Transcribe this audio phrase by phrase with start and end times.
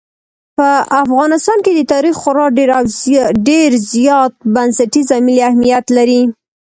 [0.57, 0.69] په
[1.03, 2.83] افغانستان کې تاریخ خورا ډېر او
[3.47, 6.21] ډېر زیات بنسټیز او ملي اهمیت لري.